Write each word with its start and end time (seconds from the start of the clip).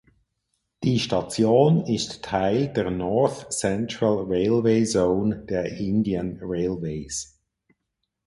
Die 0.83 0.97
Station 0.99 1.85
ist 1.85 2.23
Teil 2.23 2.69
der 2.69 2.89
North 2.89 3.53
Central 3.53 4.25
Railway 4.27 4.83
Zone 4.83 5.45
der 5.45 5.65
Indian 5.73 6.39
Railways. 6.41 7.37